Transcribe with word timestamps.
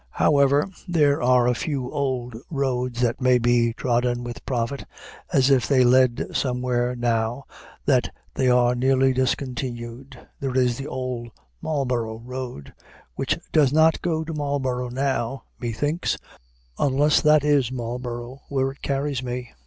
However, 0.17 0.67
there 0.87 1.21
are 1.21 1.47
a 1.47 1.53
few 1.53 1.91
old 1.91 2.35
roads 2.49 3.01
that 3.01 3.21
may 3.21 3.37
be 3.37 3.71
trodden 3.73 4.23
with 4.23 4.43
profit, 4.47 4.83
as 5.31 5.51
if 5.51 5.67
they 5.67 5.83
led 5.83 6.25
somewhere 6.35 6.95
now 6.95 7.43
that 7.85 8.09
they 8.33 8.49
are 8.49 8.73
nearly 8.73 9.13
discontinued. 9.13 10.17
There 10.39 10.57
is 10.57 10.79
the 10.79 10.87
Old 10.87 11.27
Marlborough 11.61 12.23
Road, 12.25 12.73
which 13.13 13.37
does 13.51 13.71
not 13.71 14.01
go 14.01 14.23
to 14.23 14.33
Marlborough 14.33 14.89
now, 14.89 15.43
methinks, 15.59 16.17
unless 16.79 17.21
that 17.21 17.43
is 17.43 17.71
Marlborough 17.71 18.41
where 18.49 18.71
it 18.71 18.81
carries 18.81 19.21
me. 19.21 19.51